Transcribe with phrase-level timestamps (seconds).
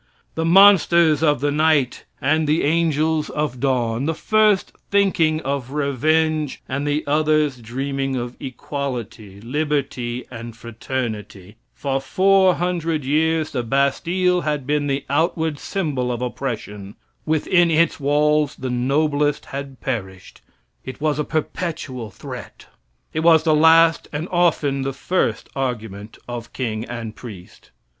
[0.33, 6.59] The monsters of the night and the angels of dawn the first thinking of revenge
[6.67, 11.55] and the others dreaming of equality, liberty and fraternity.
[11.75, 16.95] For 400 years the Bastille had been the outward symbol of oppression.
[17.27, 20.41] Within its walls the noblest had perished.
[20.83, 22.65] It was a perpetual threat.
[23.13, 27.69] It was the last and often the first argument of king and priest.